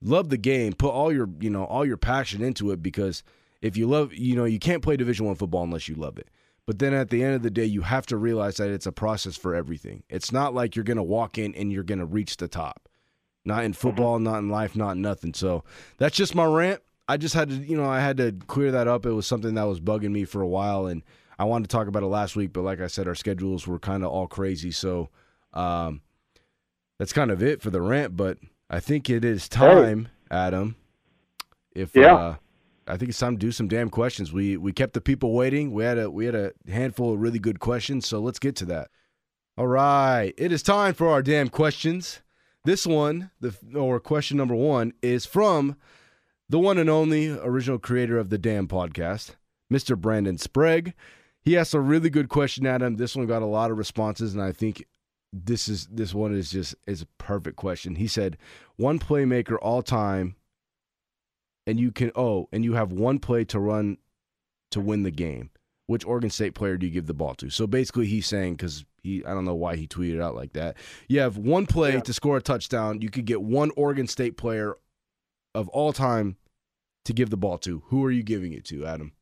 [0.02, 3.22] love the game, put all your, you know, all your passion into it because
[3.62, 6.28] if you love, you know, you can't play Division One football unless you love it.
[6.66, 8.92] But then at the end of the day, you have to realize that it's a
[8.92, 10.02] process for everything.
[10.08, 12.88] It's not like you're going to walk in and you're going to reach the top.
[13.44, 15.34] Not in football, not in life, not in nothing.
[15.34, 15.64] So
[15.98, 16.80] that's just my rant.
[17.06, 19.04] I just had to, you know, I had to clear that up.
[19.04, 21.02] It was something that was bugging me for a while, and
[21.38, 22.54] I wanted to talk about it last week.
[22.54, 24.70] But like I said, our schedules were kind of all crazy.
[24.70, 25.10] So
[25.52, 26.00] um,
[26.98, 28.16] that's kind of it for the rant.
[28.16, 28.38] But
[28.70, 30.76] I think it is time, Adam.
[31.74, 32.14] If Yeah.
[32.14, 32.34] uh,
[32.86, 34.32] I think it's time to do some DAM questions.
[34.32, 35.72] We we kept the people waiting.
[35.72, 38.64] We had a we had a handful of really good questions, so let's get to
[38.66, 38.88] that.
[39.56, 42.20] All right, it is time for our DAM questions.
[42.64, 45.76] This one, the or question number one, is from
[46.48, 49.36] the one and only original creator of the DAM podcast,
[49.72, 49.98] Mr.
[49.98, 50.94] Brandon Sprague.
[51.40, 52.96] He asked a really good question, Adam.
[52.96, 54.86] This one got a lot of responses, and I think
[55.32, 57.96] this is this one is just is a perfect question.
[57.96, 58.38] He said,
[58.76, 60.36] "One playmaker all time
[61.66, 63.98] and you can oh, and you have one play to run
[64.70, 65.50] to win the game.
[65.86, 67.50] Which Oregon State player do you give the ball to?
[67.50, 70.76] So basically, he's saying because he I don't know why he tweeted out like that.
[71.08, 72.00] You have one play Yeah.
[72.00, 73.02] to score a touchdown.
[73.02, 74.76] You could get one Oregon State player
[75.54, 76.36] of all time
[77.04, 77.82] to give the ball to.
[77.88, 79.12] Who are you giving it to, Adam?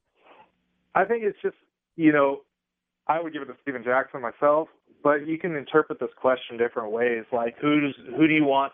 [0.95, 1.57] I think it's just,
[1.97, 2.43] you know,
[3.09, 4.69] I would give it to Steven Jackson myself,
[5.03, 7.25] but you can interpret this question different ways.
[7.33, 8.73] Like, who's who do you want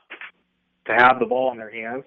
[0.87, 2.05] to have the ball in their hands?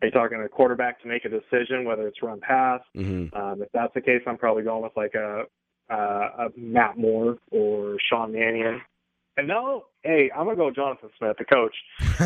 [0.00, 2.80] Are you talking a quarterback to make a decision whether it's run pass?
[2.96, 3.36] Mm-hmm.
[3.36, 5.44] Um, if that's the case, I'm probably going with like a,
[5.90, 8.80] a, a Matt Moore or Sean Mannion.
[9.36, 11.74] And no, hey, I'm gonna go Jonathan Smith, the coach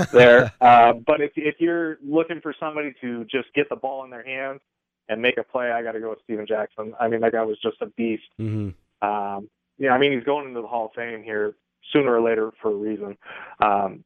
[0.12, 0.52] there.
[0.60, 4.24] uh, but if if you're looking for somebody to just get the ball in their
[4.24, 4.60] hands
[5.08, 6.94] and make a play, I got to go with Steven Jackson.
[6.98, 8.22] I mean, that guy was just a beast.
[8.40, 9.06] Mm-hmm.
[9.06, 11.54] Um, know, I mean, he's going into the Hall of Fame here
[11.92, 13.16] sooner or later for a reason.
[13.60, 14.04] Um,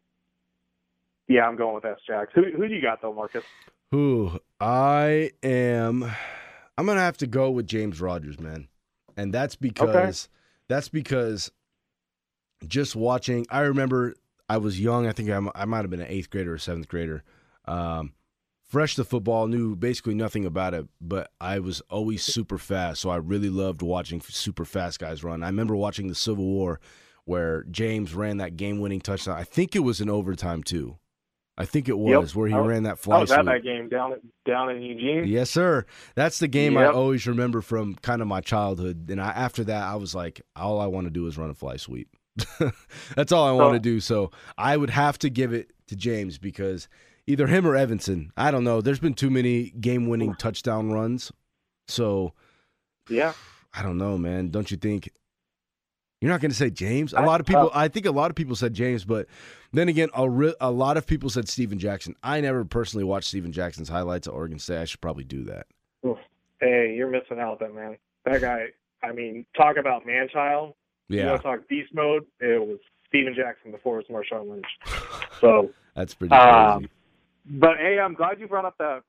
[1.29, 1.99] yeah, I'm going with S.
[2.07, 2.33] Jacks.
[2.35, 3.45] Who who do you got though, Marcus?
[3.91, 6.11] Who I am,
[6.77, 8.69] I'm gonna have to go with James Rodgers, man,
[9.17, 10.29] and that's because
[10.69, 11.51] that's because
[12.67, 13.47] just watching.
[13.51, 14.15] I remember
[14.49, 15.07] I was young.
[15.07, 17.23] I think I, I might have been an eighth grader or seventh grader.
[17.67, 18.13] Um,
[18.69, 23.01] fresh to football, knew basically nothing about it, but I was always super fast.
[23.01, 25.43] So I really loved watching super fast guys run.
[25.43, 26.81] I remember watching the Civil War
[27.25, 29.37] where James ran that game-winning touchdown.
[29.37, 30.97] I think it was in overtime too.
[31.59, 33.89] I think it was where he I ran that I fly was at that game
[33.89, 34.15] down
[34.45, 35.25] down in Eugene.
[35.27, 35.87] Yes, sir.
[36.15, 39.09] That's the game I always remember from kind of my childhood.
[39.11, 41.55] And I, after that, I was like, all I want to do is run a
[41.55, 42.09] fly sweep.
[43.17, 44.01] That's all I want to do.
[44.01, 46.89] So I would have to give it to James because
[47.27, 48.33] either him or Evanson.
[48.37, 48.83] I don't know.
[48.83, 51.33] There's been too many game winning touchdown runs.
[51.89, 52.35] So
[53.09, 53.33] Yeah,
[53.75, 54.51] I don't know, man.
[54.51, 55.11] Don't you think?
[56.21, 57.13] You're not going to say James.
[57.13, 57.67] A lot of people.
[57.69, 59.27] uh, I think a lot of people said James, but
[59.73, 62.15] then again, a, re- a lot of people said Steven Jackson.
[62.23, 64.79] I never personally watched Steven Jackson's highlights at Oregon State.
[64.81, 65.67] I should probably do that.
[66.61, 67.99] hey, you're missing out, then, man.
[68.25, 68.69] That guy.
[69.03, 70.73] I mean, talk about man child.
[71.09, 72.25] You Yeah, want to talk beast mode?
[72.41, 74.67] It was Steven Jackson before it was Marshawn Lynch.
[75.41, 76.49] So, that's pretty crazy.
[76.49, 76.89] Um,
[77.45, 79.03] but hey, I'm glad you brought up the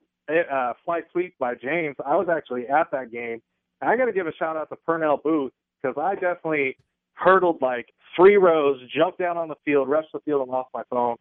[0.52, 1.96] uh, fly sweep by James.
[2.04, 3.40] I was actually at that game.
[3.80, 5.52] I got to give a shout out to Pernell Booth.
[5.82, 6.76] because I definitely
[7.18, 10.82] hurdled like three rows, jumped down on the field, rushed the field, and lost my
[10.90, 11.16] phone.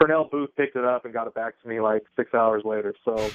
[0.00, 2.94] Pernell Booth picked it up and got it back to me like six hours later.
[3.04, 3.30] So,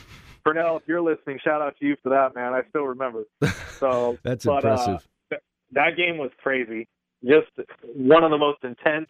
[0.46, 2.54] Pernell, if you're listening, shout out to you for that, man.
[2.54, 3.24] I still remember.
[3.76, 5.08] So That's but, uh, impressive.
[5.30, 5.42] th-
[5.74, 6.88] that game was crazy.
[7.26, 7.48] Just
[7.94, 9.10] one of the most intense,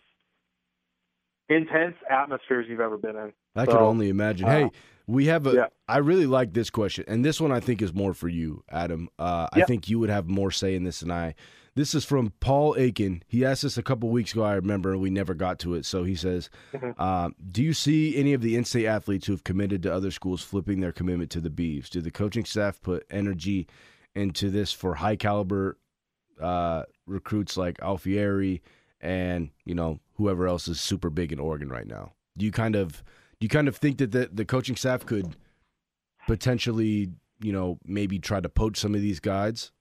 [1.50, 3.34] intense atmospheres you've ever been in.
[3.56, 4.48] I could only imagine.
[4.48, 4.72] uh, hey,
[5.08, 5.54] we have a.
[5.54, 5.66] yeah.
[5.88, 9.08] I really like this question, and this one I think is more for you, Adam.
[9.20, 11.36] Uh, I think you would have more say in this than I.
[11.76, 13.22] This is from Paul Aiken.
[13.28, 14.44] He asked us a couple weeks ago.
[14.44, 15.86] I remember, and we never got to it.
[15.86, 16.98] So he says, Mhm.
[17.00, 20.42] um, "Do you see any of the in-state athletes who have committed to other schools
[20.42, 21.90] flipping their commitment to the Beavs?
[21.90, 23.68] Do the coaching staff put energy
[24.14, 25.78] into this for high caliber
[26.40, 28.62] uh, recruits like Alfieri
[29.02, 32.14] and you know whoever else is super big in Oregon right now?
[32.38, 33.04] Do you kind of
[33.40, 35.36] do you kind of think that the, the coaching staff could
[36.28, 37.10] potentially
[37.42, 39.72] you know maybe try to poach some of these guys?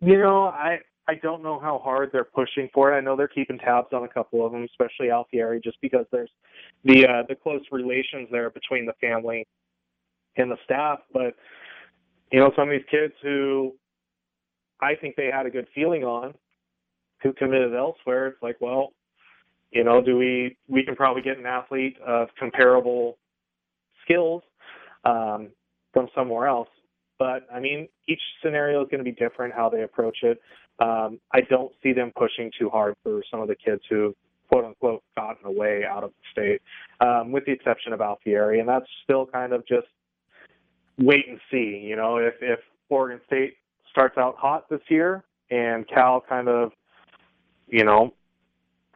[0.00, 0.78] You know, I
[1.10, 2.96] I don't know how hard they're pushing for it.
[2.96, 6.30] I know they're keeping tabs on a couple of them, especially Alfieri, just because there's
[6.84, 9.44] the uh, the close relations there between the family
[10.36, 11.00] and the staff.
[11.12, 11.34] But
[12.30, 13.72] you know, some of these kids who
[14.80, 16.32] I think they had a good feeling on,
[17.24, 18.92] who committed elsewhere, it's like, well,
[19.72, 23.18] you know, do we we can probably get an athlete of comparable
[24.04, 24.44] skills
[25.04, 25.48] um,
[25.92, 26.68] from somewhere else.
[27.18, 30.40] But I mean, each scenario is going to be different how they approach it.
[30.80, 34.14] Um, I don't see them pushing too hard for some of the kids who,
[34.48, 36.62] quote unquote, gotten away out of the state,
[37.06, 39.86] um, with the exception of Alfieri, and that's still kind of just
[40.98, 41.82] wait and see.
[41.84, 43.56] You know, if if Oregon State
[43.90, 46.72] starts out hot this year and Cal kind of,
[47.68, 48.14] you know,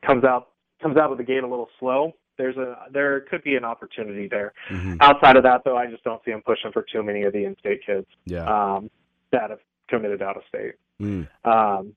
[0.06, 0.48] comes out
[0.80, 4.26] comes out of the gate a little slow, there's a there could be an opportunity
[4.28, 4.52] there.
[4.70, 4.96] Mhm.
[5.00, 7.44] Outside of that, though, I just don't see them pushing for too many of the
[7.44, 8.44] in-state kids Yeah.
[8.44, 8.90] um,
[9.32, 10.74] that have committed out of state.
[11.00, 11.28] Mm.
[11.44, 11.94] Um,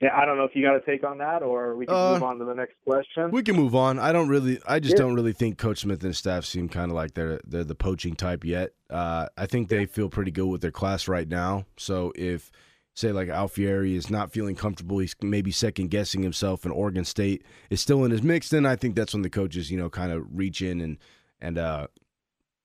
[0.00, 2.12] yeah, I don't know if you got a take on that, or we can Uh,
[2.14, 3.30] move on to the next question.
[3.30, 3.98] We can move on.
[3.98, 4.58] I don't really.
[4.66, 5.04] I just Yeah.
[5.04, 8.14] don't really think Coach Smith and staff seem kind of like they're they're the poaching
[8.14, 8.72] type yet.
[8.90, 11.64] Uh, I think they feel pretty good with their class right now.
[11.76, 12.50] So if
[12.96, 17.42] say like Alfieri is not feeling comfortable, he's maybe second guessing himself, and Oregon State
[17.70, 20.12] is still in his mix, then I think that's when the coaches you know kind
[20.12, 20.98] of reach in and
[21.40, 21.86] and uh,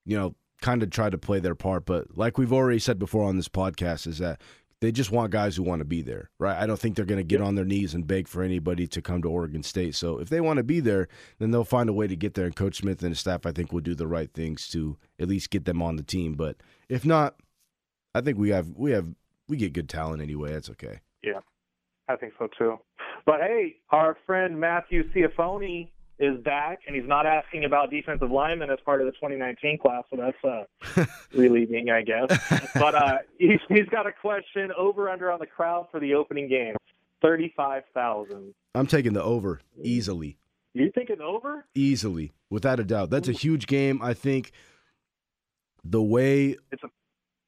[0.05, 1.86] you know kind of try to play their part.
[1.86, 4.41] But like we've already said before on this podcast, is that
[4.81, 6.57] they just want guys who want to be there, right?
[6.57, 9.01] I don't think they're going to get on their knees and beg for anybody to
[9.01, 9.95] come to Oregon State.
[9.95, 12.45] So if they want to be there, then they'll find a way to get there.
[12.45, 15.27] And Coach Smith and his staff, I think, will do the right things to at
[15.27, 16.35] least get them on the team.
[16.35, 17.35] But if not,
[18.15, 19.07] I think we have we have
[19.49, 20.53] we get good talent anyway.
[20.53, 20.99] That's okay.
[21.23, 21.39] Yeah,
[22.07, 22.77] I think so too.
[23.25, 25.89] But hey, our friend Matthew Ciafoni
[26.19, 30.03] is back, and he's not asking about defensive linemen as part of the 2019 class,
[30.10, 32.27] so that's uh, relieving, I guess.
[32.73, 36.49] But uh, he's, he's got a question over under on the crowd for the opening
[36.49, 36.75] game,
[37.21, 38.53] 35,000.
[38.75, 40.38] I'm taking the over easily.
[40.73, 41.65] You thinking over?
[41.73, 43.10] easily, without a doubt.
[43.10, 44.01] That's a huge game.
[44.01, 44.51] I think
[45.84, 46.89] the way, It's a-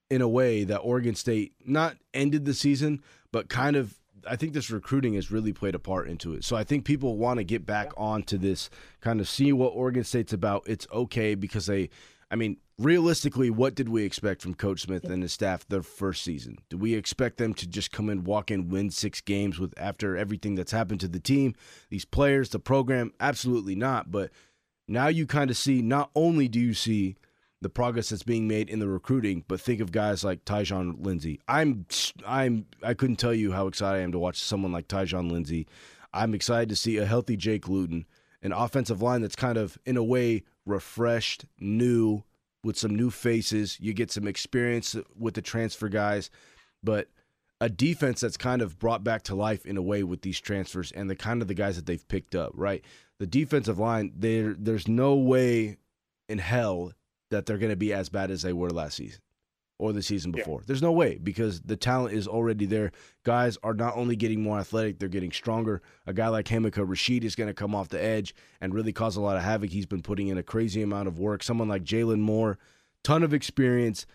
[0.09, 3.97] in a way, that Oregon State not ended the season, but kind of.
[4.27, 6.43] I think this recruiting has really played a part into it.
[6.43, 10.03] So I think people want to get back onto this, kind of see what Oregon
[10.03, 10.63] State's about.
[10.65, 11.89] It's okay because they,
[12.29, 16.23] I mean, realistically, what did we expect from Coach Smith and his staff their first
[16.23, 16.57] season?
[16.69, 20.17] Do we expect them to just come in, walk in, win six games with after
[20.17, 21.55] everything that's happened to the team,
[21.89, 23.13] these players, the program?
[23.19, 24.11] Absolutely not.
[24.11, 24.31] But
[24.87, 27.15] now you kind of see not only do you see
[27.61, 31.39] the progress that's being made in the recruiting, but think of guys like Tyjon Lindsey.
[31.47, 31.85] I'm
[32.25, 35.67] I'm I couldn't tell you how excited I am to watch someone like Tyjon Lindsey.
[36.13, 38.05] I'm excited to see a healthy Jake Luton,
[38.41, 42.23] an offensive line that's kind of in a way refreshed, new,
[42.63, 43.79] with some new faces.
[43.79, 46.29] You get some experience with the transfer guys,
[46.83, 47.07] but
[47.61, 50.91] a defense that's kind of brought back to life in a way with these transfers
[50.91, 52.83] and the kind of the guys that they've picked up, right?
[53.19, 55.77] The defensive line, there there's no way
[56.27, 56.93] in hell
[57.31, 59.21] that they're going to be as bad as they were last season
[59.79, 60.43] or the season Yeah.
[60.43, 60.61] before.
[60.67, 62.91] There's no way because the talent is already there.
[63.23, 65.81] Guys are not only getting more athletic, they're getting stronger.
[66.05, 69.15] A guy like Hamilcar Rashed is going to come off the edge and really cause
[69.15, 69.71] a lot of havoc.
[69.71, 71.41] He's been putting in a crazy amount of work.
[71.41, 72.59] Someone like Jalen Moore,
[73.03, 74.05] ton of experience,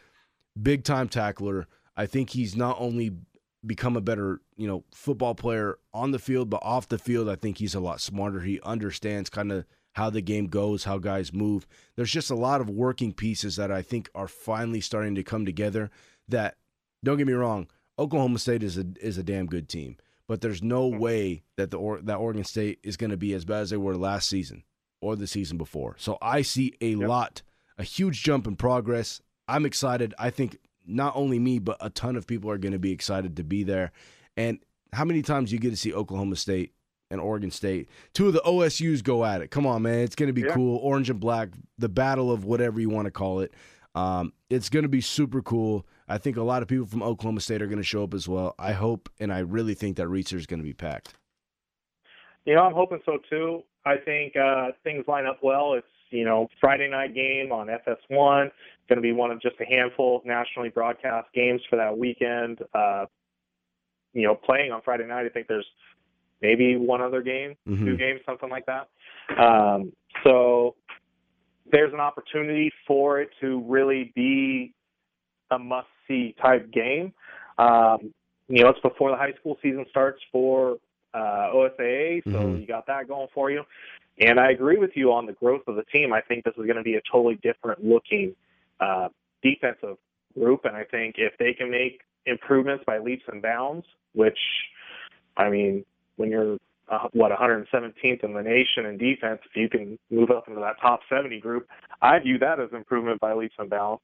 [0.61, 1.66] big time tackler.
[1.96, 3.16] I think he's not only
[3.64, 7.35] become a better, you know, football player on the field, but off the field, I
[7.35, 8.40] think he's a lot smarter.
[8.40, 9.64] He understands kind of
[9.97, 11.67] how the game goes, how guys move.
[11.97, 15.47] There's just a lot of working pieces that I think are finally starting to come
[15.47, 15.91] together.
[16.29, 16.57] That
[17.03, 19.97] don't get me wrong, Oklahoma State is a is a damn good team,
[20.29, 21.01] but there's no mm-hmm.
[21.01, 23.79] way that the or, that Oregon State is going to be as bad as they
[23.79, 24.65] were last season
[25.01, 25.97] or the season before.
[25.99, 27.09] So I see a Yep.
[27.09, 27.43] lot,
[27.79, 29.23] a huge jump in progress.
[29.49, 30.13] I'm excited.
[30.19, 33.37] I think not only me, but a ton of people are going to be excited
[33.37, 33.93] to be there.
[34.37, 34.59] And
[34.93, 36.75] how many times you get to see Oklahoma State
[37.11, 39.51] and Oregon State, two of the OSU's go at it.
[39.51, 40.55] Come on, man, it's going to be Yeah.
[40.55, 40.79] cool.
[40.79, 43.53] Orange and black, the battle of whatever you want to call it.
[43.95, 45.87] Um, it's going to be super cool.
[46.09, 48.29] I think a lot of people from Oklahoma State are going to show up as
[48.29, 48.55] well.
[48.59, 51.14] I hope and I really think that Reser is going to be packed.
[52.45, 53.62] You know, I'm hoping so too.
[53.85, 55.75] I think uh, things line up well.
[55.75, 58.47] It's you know Friday night game on FS1.
[58.47, 58.55] It's
[58.88, 62.61] Going to be one of just a handful of nationally broadcast games for that weekend.
[62.75, 63.07] Uh,
[64.12, 65.27] you know, playing on Friday night.
[65.27, 65.66] I think there's
[66.42, 67.85] maybe one other game, Mhm.
[67.85, 68.88] two games, something like that.
[69.37, 70.75] Um, so
[71.70, 74.72] there's an opportunity for it to really be
[75.51, 77.12] a must-see type game.
[77.59, 78.12] Um,
[78.49, 80.79] you know, it's before the high school season starts for
[81.14, 82.61] uh, OSAA, so Mhm.
[82.61, 83.64] you got that going for you.
[84.18, 86.12] And I agree with you on the growth of the team.
[86.12, 88.35] I think this is going to be a totally different looking
[88.81, 89.09] uh,
[89.42, 89.96] defensive
[90.38, 94.38] group, and I think if they can make improvements by leaps and bounds, which,
[95.37, 95.85] I mean,
[96.16, 100.46] when you're uh, what 117th in the nation in defense, if you can move up
[100.48, 101.66] into that top 70 group,
[102.00, 104.02] I view that as improvement by leaps and bounds.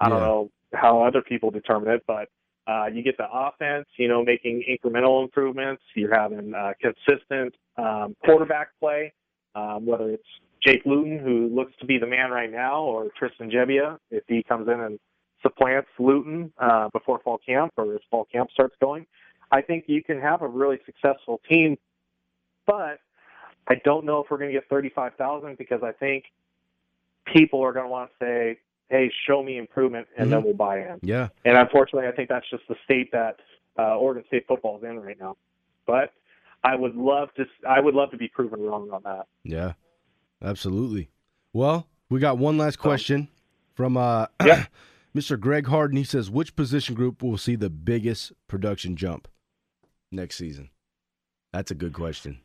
[0.00, 2.28] I don't know how other people determine it, but
[2.66, 5.82] uh, you get the offense, you know, making incremental improvements.
[5.94, 9.12] You're having uh, consistent um, quarterback play,
[9.54, 10.26] um, whether it's
[10.64, 14.42] Jake Luton, who looks to be the man right now, or Tristan Gebbia, if he
[14.42, 14.98] comes in and
[15.42, 19.06] supplants Luton uh, before fall camp or as fall camp starts going.
[19.52, 21.76] I think you can have a really successful team,
[22.66, 22.98] but
[23.68, 26.24] I don't know if we're going to get 35,000 because I think
[27.26, 30.80] people are going to want to say, hey, show me improvement, and then we'll buy
[30.80, 30.98] in.
[31.02, 31.28] Yeah.
[31.44, 33.36] And unfortunately, I think that's just the state that
[33.78, 35.36] uh, Oregon State football is in right now.
[35.86, 36.12] But
[36.64, 37.44] I would love to.
[37.68, 39.26] I would love to be proven wrong on that.
[39.44, 39.72] Yeah,
[40.42, 41.10] absolutely.
[41.52, 43.28] Well, we got one last question
[43.74, 44.66] from uh, Yeah.
[45.14, 45.38] Mr.
[45.38, 45.98] Greg Harden.
[45.98, 49.28] He says, which position group will see the biggest production jump
[50.12, 50.70] next season?
[51.52, 52.40] That's a good question.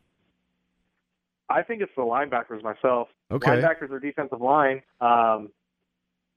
[1.48, 3.08] I think it's the linebackers myself.
[3.30, 3.50] Okay.
[3.50, 4.82] Linebackers or defensive line.
[5.00, 5.50] Um,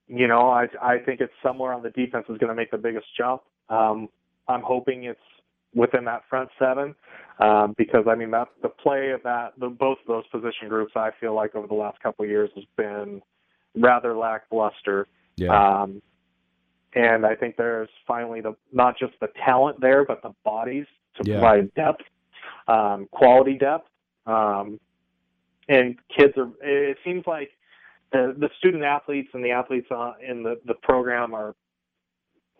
[0.08, 2.78] you know, I I think it's somewhere on the defense is going to make the
[2.78, 3.42] biggest jump.
[3.68, 4.08] Um,
[4.48, 5.20] I'm hoping it's
[5.74, 6.94] within that front seven
[7.38, 10.92] um, because I mean that the play of that the, both of those position groups
[10.96, 13.22] I feel like over the last couple of years has been
[13.74, 15.06] rather lackluster.
[15.36, 15.82] Yeah.
[15.82, 16.02] Um,
[16.94, 20.86] and I think there's finally the not just the talent there, but the bodies
[21.16, 21.38] to Yeah.
[21.40, 22.02] provide depth,
[22.68, 23.88] um, quality depth.
[24.26, 24.78] Um,
[25.68, 26.50] and kids are.
[26.62, 27.50] It seems like
[28.12, 31.54] the the student athletes and the athletes uh, in the the program are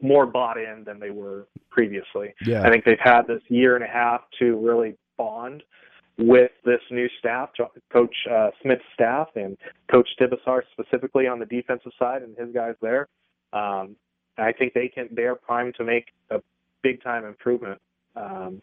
[0.00, 2.34] more bought in than they were previously.
[2.44, 2.62] yeah.
[2.62, 5.62] I think they've had this year and a half to really bond
[6.18, 7.50] with this new staff,
[7.92, 9.56] Coach uh, Smith's staff, and
[9.90, 13.08] Coach Tibesar specifically on the defensive side and his guys there.
[13.52, 13.94] Um,
[14.38, 15.08] I think they can.
[15.12, 16.40] They are primed to make a
[16.82, 17.80] big time improvement.
[18.16, 18.62] Um,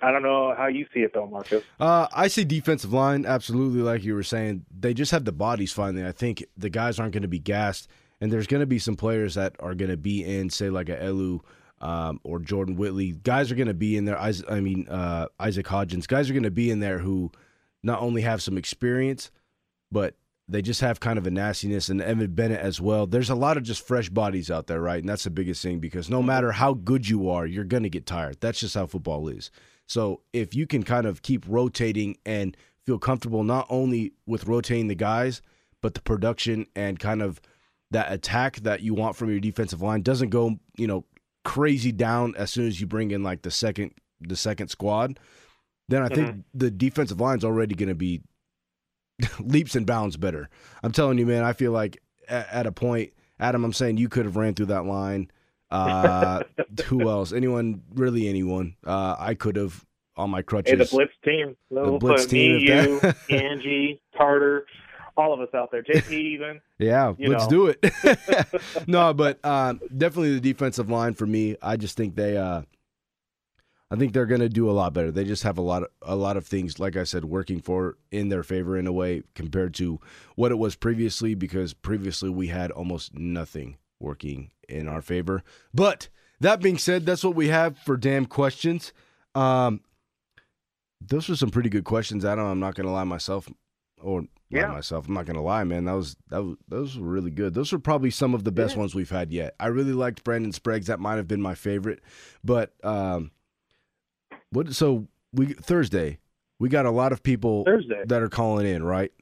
[0.00, 1.64] I don't know how you see it though, Marcus.
[1.80, 4.64] Uh, I see defensive line absolutely, like you were saying.
[4.76, 6.06] They just have the bodies finally.
[6.06, 7.88] I think the guys aren't going to be gassed,
[8.20, 10.88] and there's going to be some players that are going to be in, say like
[10.88, 11.40] a Elu
[11.80, 13.12] um, or Jordan Whittley.
[13.12, 14.18] Guys are going to be in there.
[14.28, 16.06] Is- I mean uh, Isaac Hodgins.
[16.06, 17.32] Guys are going to be in there who
[17.82, 19.30] not only have some experience,
[19.90, 20.14] but
[20.48, 21.88] they just have kind of a nastiness.
[21.88, 23.06] And Evan Bennett as well.
[23.06, 25.00] There's a lot of just fresh bodies out there, right?
[25.00, 27.90] And that's the biggest thing because no matter how good you are, you're going to
[27.90, 28.38] get tired.
[28.40, 29.50] That's just how football is.
[29.86, 34.88] So if you can kind of keep rotating and feel comfortable not only with rotating
[34.88, 35.42] the guys,
[35.82, 37.40] but the production and kind of
[37.90, 41.04] that attack that you want from your defensive line doesn't go, you know,
[41.44, 45.18] crazy down as soon as you bring in like the second the second squad,
[45.88, 46.40] then I think mm-hmm.
[46.52, 48.20] the defensive line's already going to be
[49.40, 50.48] leaps and bounds better.
[50.82, 54.08] I'm telling you, man, I feel like at, at a point, Adam, I'm saying you
[54.08, 55.30] could have ran through that line.
[55.70, 56.42] Uh,
[56.86, 57.32] who else?
[57.32, 57.82] Anyone?
[57.94, 58.28] Really?
[58.28, 58.76] Anyone?
[58.84, 59.84] Uh, I could have
[60.16, 60.72] on my crutches.
[60.72, 61.56] Hey, the Blitz team.
[61.70, 63.00] We'll Blitz team, me, you,
[63.36, 64.66] Angie, Carter,
[65.16, 65.82] all of us out there.
[65.82, 66.60] JP even.
[66.78, 67.50] Yeah, let's know.
[67.50, 68.88] do it.
[68.88, 71.56] no, but um, definitely the defensive line for me.
[71.62, 72.62] I just think they, uh,
[73.90, 75.10] I think they're going to do a lot better.
[75.10, 77.96] They just have a lot of a lot of things, like I said, working for
[78.10, 79.98] in their favor in a way compared to
[80.36, 81.34] what it was previously.
[81.34, 85.42] Because previously we had almost nothing working in our favor.
[85.72, 86.08] But
[86.40, 88.92] that being said, that's what we have for DAM questions.
[89.34, 89.80] Um,
[91.00, 92.24] those were some pretty good questions.
[92.24, 92.44] I don't.
[92.46, 93.48] I'm not going to lie myself,
[94.00, 95.06] or lie myself.
[95.08, 95.84] I'm not gonna lie, man.
[95.84, 97.54] That was that was those were really good.
[97.54, 98.80] Those were probably some of the best Yeah.
[98.80, 99.54] ones we've had yet.
[99.60, 100.86] I really liked Brandon Sprague's.
[100.88, 102.00] That might have been my favorite.
[102.44, 103.30] But um,
[104.50, 104.72] what?
[104.74, 106.18] So we Thursday,
[106.58, 108.02] we got a lot of people Thursday.
[108.06, 109.12] that are calling in, right?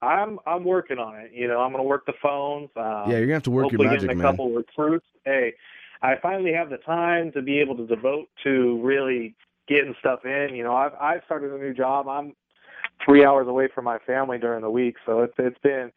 [0.00, 1.30] I'm I'm working on it.
[1.32, 2.70] You know, I'm going to work the phones.
[2.76, 4.32] Um, yeah, you're gonna have to work your hopefully magic, getting a man.
[4.32, 5.06] couple recruits.
[5.24, 5.54] Hey,
[6.02, 9.36] I finally have the time to be able to devote to really
[9.68, 10.48] getting stuff in.
[10.54, 12.08] You know, I've I've started a new job.
[12.08, 12.34] I'm
[13.04, 15.92] three hours away from my family during the week, so it's it's been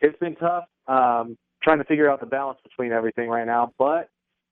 [0.00, 3.72] it's been tough um, trying to figure out the balance between everything right now.
[3.78, 4.08] But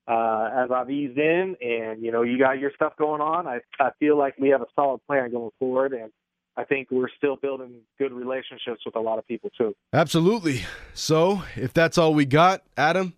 [0.07, 3.59] uh, as I've eased in, and you know, you got your stuff going on, I
[3.79, 6.11] I feel like we have a solid plan going forward, and
[6.55, 9.75] I think we're still building good relationships with a lot of people too.
[9.93, 10.61] Absolutely.
[10.93, 13.13] So if that's all we got, Adam,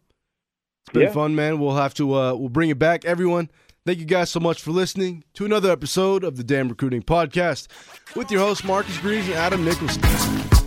[0.87, 1.11] it's been Yeah.
[1.11, 1.59] fun, man.
[1.59, 3.49] We'll have to uh, we'll bring it back, everyone.
[3.85, 7.67] Thank you guys so much for listening to another episode of the DAM Recruiting Podcast
[8.15, 10.58] with your hosts Marcus Greaves and Adam Nicholson.